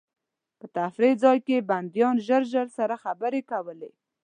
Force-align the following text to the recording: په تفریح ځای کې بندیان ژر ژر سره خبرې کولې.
په 0.59 0.65
تفریح 0.77 1.13
ځای 1.23 1.37
کې 1.47 1.67
بندیان 1.69 2.15
ژر 2.27 2.43
ژر 2.51 2.67
سره 2.77 2.95
خبرې 3.03 3.41
کولې. 3.51 3.91